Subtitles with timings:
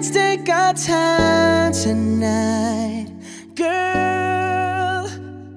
[0.00, 3.08] Let's take our time tonight,
[3.54, 5.06] girl.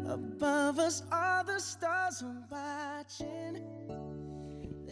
[0.05, 3.61] Above us, all the stars are watching.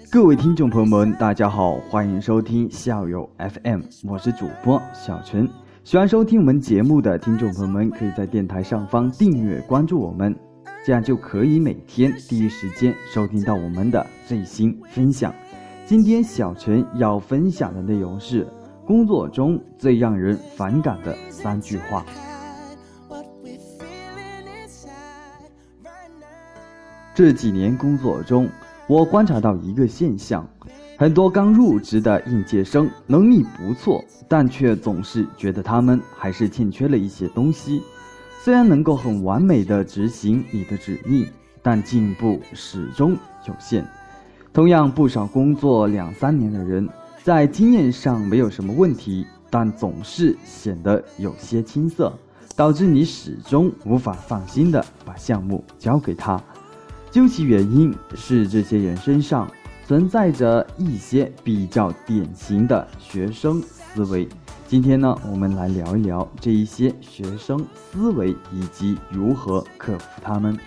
[0.10, 5.50] 各位听众朋友们，大家好，欢迎收听校友 FM，我是主播小陈。
[5.84, 10.34] 喜欢收听我们节目的听众朋友们，可以在电台上方订阅关注我们，
[10.86, 15.36] 这样就可以每天第一时间收听到我们的最新分享。
[15.86, 18.48] 今天小陈要分享的内容是
[18.92, 22.06] 工作中最让人反感的三句话。
[27.16, 28.50] 这几年工作中，
[28.88, 30.46] 我观察到一个现象：
[30.98, 37.82] 很多刚入职的应届生能力不错，但却总是觉得他们还是欠缺了一些东西。
[38.44, 41.26] 虽然能够很完美的执行你的指令，
[41.64, 43.16] 但进步始终
[43.48, 43.88] 有限。
[44.52, 46.90] 同样，不少工作两三年的人，
[47.24, 52.12] 在经验上没有什么问题，但总是显得有些青涩，
[52.56, 56.42] 导致你始终无法放心的把项目交给他。
[57.12, 59.48] 究其原因，是这些人身上
[59.86, 64.28] 存在着一些比较典型的学生思维。
[64.68, 70.58] 今天呢，我们来聊一聊这一些学生思维以及如何克服他们。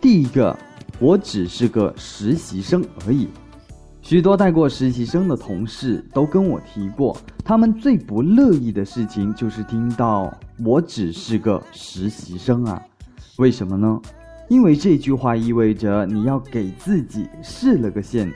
[0.00, 0.56] 第一个，
[1.00, 3.26] 我只是个实习生而已。
[4.10, 12.82] 许多带过实习生的同事都跟我提过，他们最不乐意的事情就是听到“我只是个实习生啊”。
[13.38, 14.00] 为什么呢？
[14.48, 18.28] 因为这句话意味着你要给自己试了个线。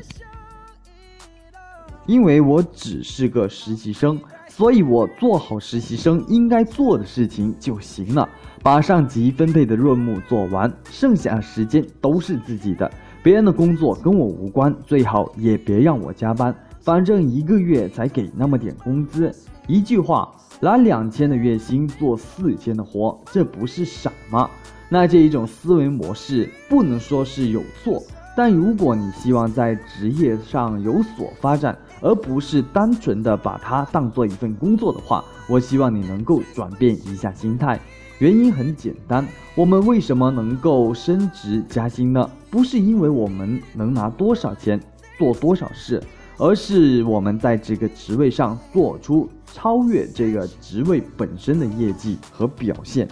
[2.06, 8.28] 因为我只是个实习生，所以我做好实习生应该做的事情就行了，
[8.62, 12.89] 把上级分配的任务做完，剩下时间都是自己的，
[13.25, 19.34] 别人的工作跟我无关，最好也别让我加班，反正一个月才给那么点工资。
[19.67, 20.30] 一句话，
[20.61, 24.50] 拿两千的月薪做四千的活，这不是傻吗？
[24.90, 28.02] 那这一种思维模式不能说是有错，
[28.36, 37.80] 但如果你希望在职业上有所发展，而不是单纯的把它当做一份工作的话，我希望你能够转变一下心态。
[38.19, 39.27] 原因很简单，
[39.57, 42.30] 我们为什么能够升职加薪呢？
[42.48, 44.80] 不是因为我们能拿多少钱
[45.19, 46.01] 做多少事，
[46.39, 53.08] 而是我们在这个职位上做出超越这个职位本身的业绩和表现。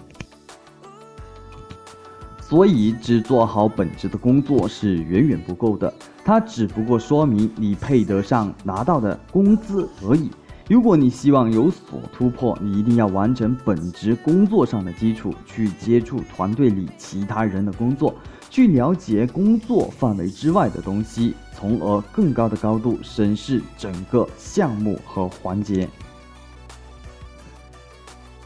[2.41, 5.93] 所以，只做好本职的工作是远远不够的，
[6.25, 10.31] 它只不过说明你配得上拿到的工资而已。
[10.69, 18.15] 如果你希望有所突破，你一定要完成本职工作上的基础，去接触团队里其他人的工作，
[18.49, 25.89] 去了解工作范围之外的东西，从而更高的高度审视整个项目和环节。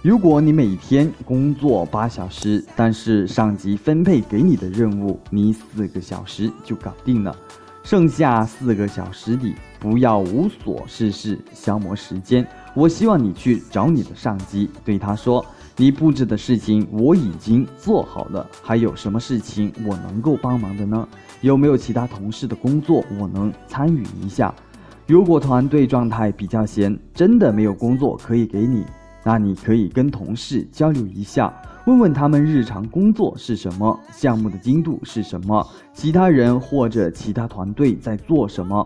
[0.03, 7.37] 如果你每天工作八小时，但是上级分配给你的任务，你四个小时就搞定了，
[7.87, 12.45] 剩下四个小时里不要无所事事消磨时间。
[12.75, 15.47] 我希望你去找你的上级，对他说
[15.79, 21.07] ：“你布置的事情我已经做好了，还有什么事情我能够帮忙的呢？
[21.43, 24.53] 有没有其他同事的工作我能参与一下？
[25.07, 28.85] 如果团队状态比较闲，真的没有工作可以给你。”
[29.23, 31.53] 那你可以跟同事交流一下，
[31.87, 38.85] 问问他们日常工作是什么，项目的进度是什么，其他人或者其他团队在做什么。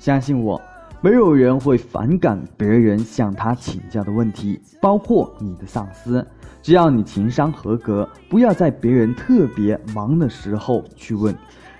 [0.00, 0.60] 相信我，
[1.00, 6.26] 没有人会反感别人向他请教的问题，包括你的上司。
[6.60, 11.32] 只要你情商合格，不要在别人特别忙的时候去问。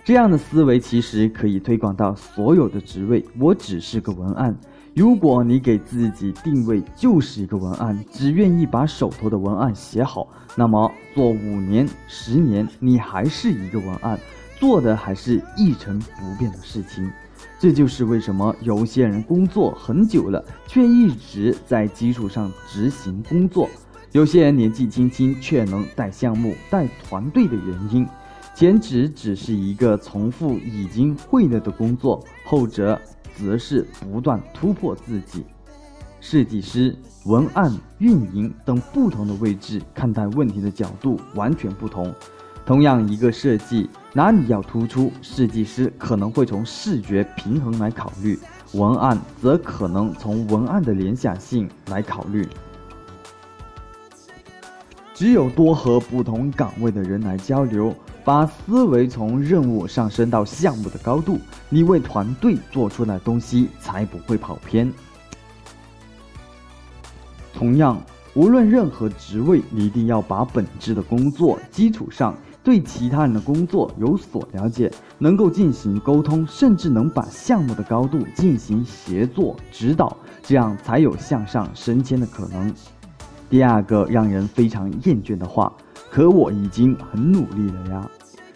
[0.04, 3.24] 这样的思维其实可以推广到所有的职位。
[3.40, 4.56] 我只是个文案。
[4.94, 14.18] 如果你给自己定位就是一个文案，只愿意把手头的文案写好，那么做五年、十年，你还是一个文案，
[14.58, 17.08] 做的还是一成不变的事情。
[17.58, 23.68] 这就是为什么有些人工作很久了，却一直在基础上执行工作；
[24.10, 28.06] 有些人年纪轻轻却能带项目、带团队的原因。
[28.56, 33.00] 前者只是一个重复已经会了的工作，后者。
[33.36, 35.44] 则是不断突破自己。
[36.20, 36.94] 设计师、
[37.24, 42.14] 文案、运营等不同的位置看待问题的角度完全不同。
[42.66, 48.38] 同样一个设计，哪里要突出，设计师可能会从视觉平衡来考虑，
[48.74, 52.46] 文案则可能从文案的联想性来考虑。
[55.14, 57.94] 只有多和不同岗位的人来交流，
[58.24, 61.38] 把思维从任务上升到项目的高度，
[61.68, 64.92] 你为团队做出的东西才不会跑偏。
[67.54, 68.00] 同样，
[68.34, 82.72] 无论任何职位，你一定要把本质的工作基础上，对其他人的工作有所了解，能够进行沟通，甚至能把项目的高度进行协作指导，这样才有向上升迁的可能。
[83.48, 85.72] 第二个让人非常厌倦的话。
[86.10, 88.10] 可我已经很努力了呀，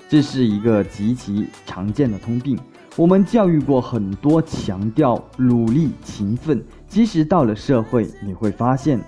[0.09, 2.59] 这是一个极其常见的通病。
[2.97, 9.01] 我们教育过很多强调努力勤奋，即使到了社会，你会发现，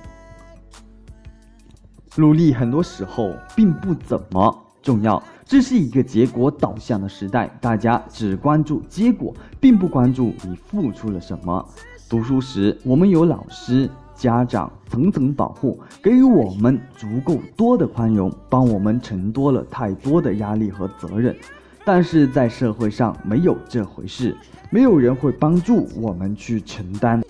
[2.15, 5.21] 努力很多时候并不怎么重要。
[5.45, 11.69] 这是一个结果导向的时代，大家只关注结果，并不关注你付出了什么。
[12.09, 13.91] 读书时，我们有老师。
[14.17, 21.37] 家长层层保护，给予我们足够多的宽容，帮我们承多了太多的压力和责任。
[21.85, 24.37] 但是在社会上没有这回事，
[24.71, 27.23] 没有人会帮助我们去承担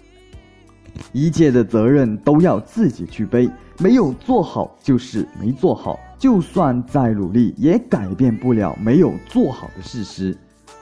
[1.12, 3.50] 一切的责任，都要自己去背。
[3.78, 10.34] 没有做好就是没做好，就算再努力也改变不了没有做好的事实。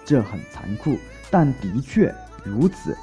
[0.04, 0.96] 这很残酷，
[1.28, 2.14] 但的确
[2.44, 2.96] 如此。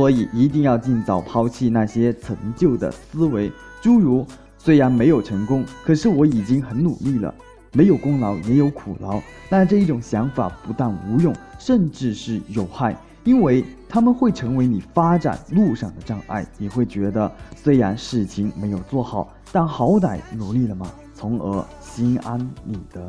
[0.00, 3.52] 所以一定要尽早抛弃那些陈旧的思维，
[3.82, 4.26] 诸如
[4.56, 7.34] 虽然没有成功，可是我已经很努力了，
[7.74, 9.20] 没有功劳也有苦劳。
[9.50, 16.46] 那这一种想法不但无用，甚至是有害，因为他们会成为你发展路上的障碍。
[16.56, 23.06] 你会觉得虽然事情没有做好，但好歹努力了嘛，从而心安理得。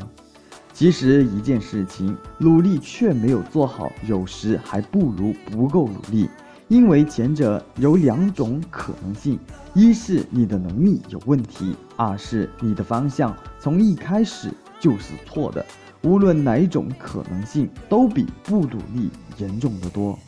[0.74, 6.28] 其实一件事情努力却没有做好，有时还不如不够努力。
[6.68, 9.38] 因为前者有两种可能性：
[9.74, 14.50] 一是你的能力有问题，二是你的方向从一开始
[14.80, 15.64] 就是错的。
[16.02, 20.18] 无论哪一种可能性，都比不努力严重的多。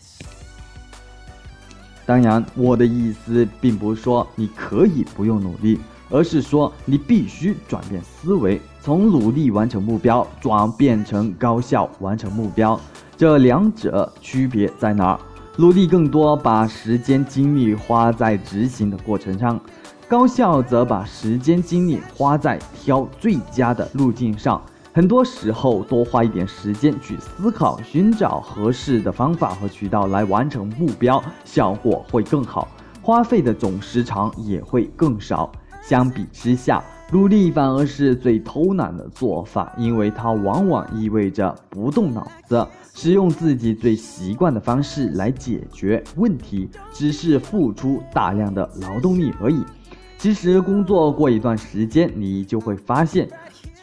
[2.06, 5.80] 当然，我的意思并不是说你可以不用努力，
[6.10, 12.78] 而是说你必须转变思维，从努力完成目标转变成高效完成目标。
[13.16, 15.20] 这两者区别在哪儿？
[15.56, 19.56] 努力更多，把时间精力花在执行的过程上；
[20.08, 24.60] 高效则把时间精力花在挑最佳的路径上。
[24.92, 32.66] 很多时候，多花一点时间去思考，寻找合适的方法和渠道来完成目标，效果会更好，
[33.00, 35.52] 花费的总时长也会更少。
[35.80, 42.66] 相比之下，努力反而是最偷懒的做法，因为它往往意味着不动脑子。
[42.96, 49.64] 使用自己最习惯的方式来解决问题，只是付出大量的劳动力而已。
[50.16, 53.28] 其实工作过一段时间，你就会发现。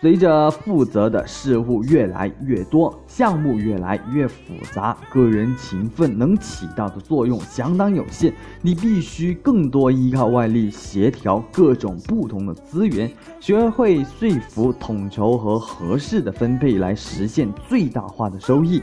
[0.02, 4.36] 随着负责的事物越来越多，项目越来越复
[4.74, 8.34] 杂，个人勤奋能起到的作用相当有限。
[8.64, 18.82] 你必须更多依靠外力协调各种不同的资源，学会说服、统筹和合适的分配，来实现最大化的收益。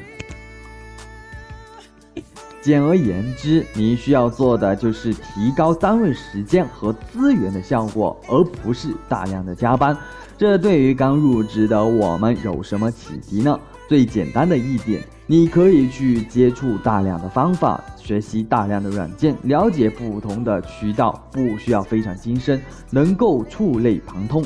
[2.60, 9.96] 简而言之，你需要做的就是提高单位时间和资源的效果，而不是大量的加班。
[10.36, 13.58] 这对于刚入职的我们有什么启迪呢？
[13.88, 22.60] 最简单的一点，你可以去接触大量的方法，学习大量的软件，了解不同的渠道，不需要非常精深，
[22.90, 24.44] 能够触类旁通，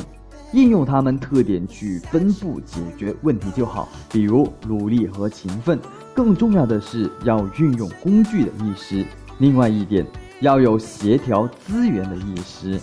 [0.53, 3.89] 应用它们特点去分步解决问题就好。
[4.13, 5.77] 比如努力和勤奋，
[6.15, 9.05] 更重要的是要运用工具的意识。
[9.39, 10.07] 另外一点，
[10.41, 12.81] 要有协调资源的意识。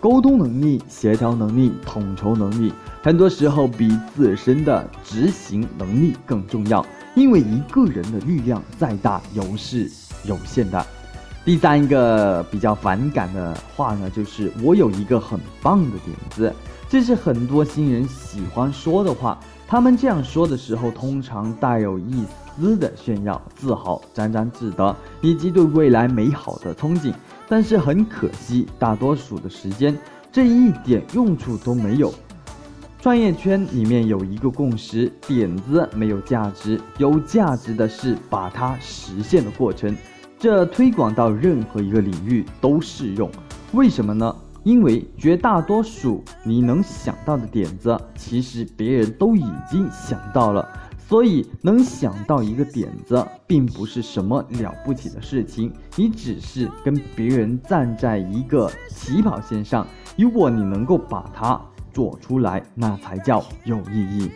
[0.00, 6.84] 沟通能力、协调能力、统筹能力，很多时候比自身的执行能力更重要。
[7.14, 9.90] 因为一个人的力量再大，有是
[10.24, 10.84] 有限的。
[11.44, 16.52] 第三个比较反感的话呢，就是我有一个很棒的点子，
[16.88, 19.38] 这是很多新人喜欢说的话。
[19.66, 22.24] 他们这样说的时候，通常带有一
[22.56, 27.12] 丝的炫耀、自豪、沾沾自得，以及对未来美好的憧憬。
[27.48, 29.98] 但是很可惜，大多数的时间
[30.30, 32.12] 这一点用处都没有。
[33.00, 39.94] 创业圈里面有一个共识：点子没有价值，有价值的是把它实现的过程。
[40.38, 43.30] 这推广到任何一个领域都适用。
[43.72, 44.34] 为什么呢？
[44.64, 50.68] 因为绝大多数你能想到的点子，其实别人都已经想到了。
[51.06, 59.86] 所以能想到一个点子，并不是什么了不起的事情，你只是跟别人站在一个起跑线上。
[60.16, 61.60] 如果你能够把它
[61.92, 64.30] 做出来，那才叫有意义。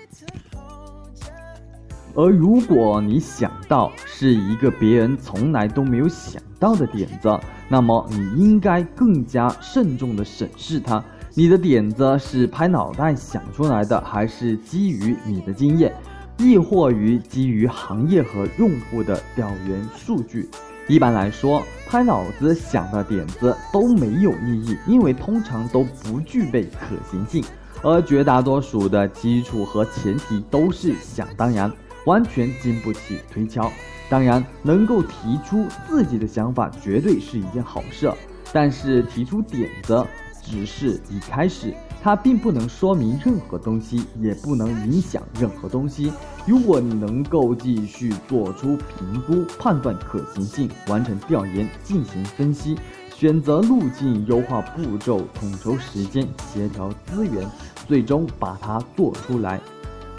[2.19, 11.01] 而如果你想到是一个别人从来都没有想到的点子，那么你应该更加慎重地审视它。
[11.35, 15.95] 你的点子是拍脑袋想出来的，还是基于你的经验，
[16.39, 20.49] 亦或于基于行业和用户的调研数据？
[20.89, 27.45] 一般来说，拍脑子想的点子都没有意义，因为通常都不具备可行性，
[27.81, 31.73] 而绝大多数的基础和前提都是想当然。
[32.09, 33.71] 完全经不起推敲。
[34.09, 38.11] 当然，能够提出自己的想法，绝对是一件好事。
[38.51, 40.03] 但是，提出点子
[40.43, 46.11] 只是一开始，它并不能说明任何东西，也不能影响任何东西。
[46.47, 52.79] 如果你能够继续做出评估、判断可行性、完成调研、进行分析、
[53.15, 57.47] 选择路径、优化步骤、统筹时间、协调资源，
[57.87, 59.61] 最终把它做出来。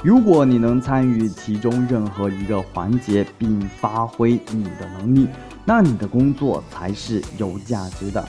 [0.01, 5.27] 如果你能参与其中任何一个环节并发挥你的能力，
[5.65, 8.25] 那你的工作才是有价值的。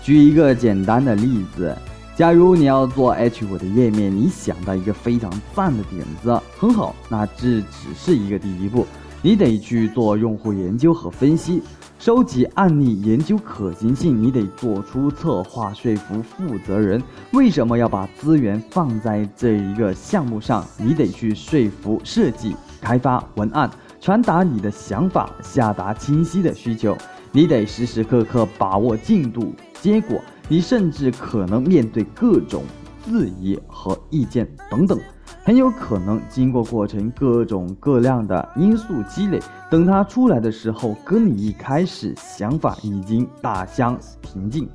[0.00, 1.76] 举一个简单的例子，
[2.14, 8.86] 假如你要做 H5 的页面，你想到一个非常赞的点子，很好，那这只是一个第一步，
[9.28, 11.62] 你得去做用户研究和分析。
[11.98, 17.02] 收集案例，研究可行性，你得做出策划，说服负责人
[17.34, 20.64] 为什么要把资源放在这一个项目上。
[20.78, 23.70] 你得去说服设计、开发、文案，
[24.00, 26.96] 传达你的想法，下达清晰的需求。
[27.30, 30.18] 你得时时刻刻把握进度、结果。
[30.48, 32.64] 你甚至可能面对各种
[33.04, 34.98] 质疑和意见等等。
[35.44, 44.68] 很有可能经过过程各种各样的因素积累，等它出来的时候，跟你一开始想法已经大相平静。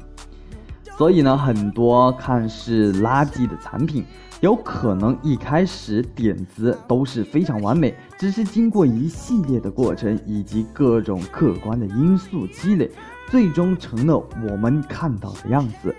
[0.97, 4.03] 所以呢，很多看似垃圾的产品，
[4.41, 12.89] 有可能一开始点子都是非常完美，只是经过一系列的过程以及各种客观的因素积累，
[13.27, 14.17] 最终成了
[14.49, 15.95] 我们看到的样子。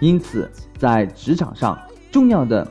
[0.00, 1.78] 因此，在职场上，
[2.10, 2.66] 重要的。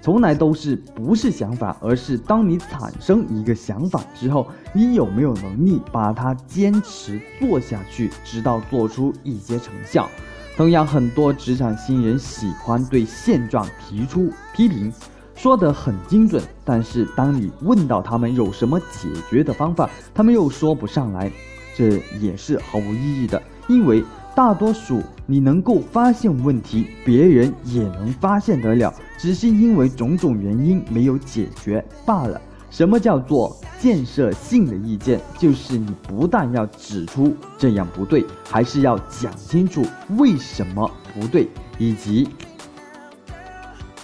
[0.00, 10.08] 从来都是不是想法，而是当你产生一个想法之后，你有没有能力把它坚持做下去，直到做出一些成效。
[10.56, 14.92] 同样，很多职场新人喜欢对现状提出批评，
[15.34, 21.30] 说得很精准，但是当你问到他们有什么解决的方法，他们又说不上来，
[21.76, 24.02] 这也是毫无意义的，因为。
[24.38, 32.40] 大多数你能够发现问题，别人也能发现得了，只是因为种种原因没有解决罢了。
[32.70, 35.20] 什么叫做建设性的意见？
[35.36, 39.84] 就是你不但要指出这样不对，还是要讲清楚
[40.16, 42.28] 为什么不对，以及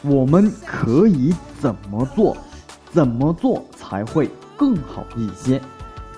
[0.02, 2.36] 我们可以怎么做，
[2.90, 5.62] 怎么做才会更好一些。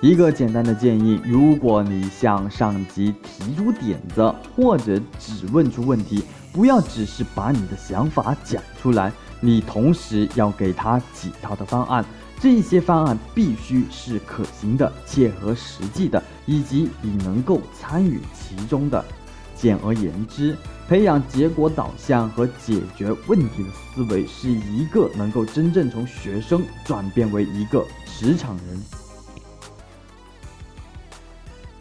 [0.02, 6.22] 一个简单的建议：如果你向上级提出点子，或者只问出问题，
[6.52, 9.10] 不要只是把你的想法讲出来，
[9.40, 12.04] 你同时要给他几套的方案。
[12.38, 19.02] 这些方案必须是可行的、切合实际的，以及你能够参与其中的。
[19.56, 20.54] 简而言之，
[20.86, 29.05] 培养结果导向和解决问题的思维，是一个能够真正从学生转变为一个职场人。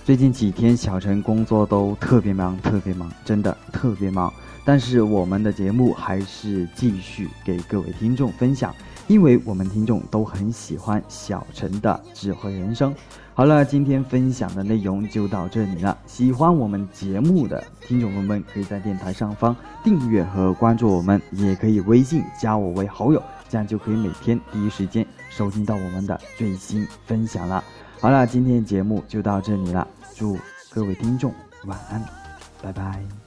[0.05, 4.31] 最近几天，小陈工作都特别忙，特别忙，真的特别忙。
[4.63, 8.71] 但是我们的节目还是继续给各位听众分享，
[9.07, 12.93] 因为我们听众都很喜欢小陈的智慧人生。
[13.33, 15.97] 好了，今天分享的内容就到这里了。
[16.05, 23.19] 喜欢我们节目的听众朋友们，可以在电台上方订阅和关注我们，也可以微信加我为好友，
[23.49, 27.63] 这样就可以每天第一时间收听到我们的最新分享了。
[27.99, 29.87] 好了，今天节目就到这里了。
[30.15, 31.33] 祝各位听众
[31.65, 32.01] 晚安，
[32.61, 33.24] 拜拜。